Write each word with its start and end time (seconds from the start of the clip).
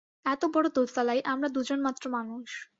এত 0.25 0.41
বড় 0.53 0.67
দোতলায় 0.75 1.21
আমরা 1.25 1.47
দুজনমাত্র 1.49 2.03
মানুষ। 2.09 2.49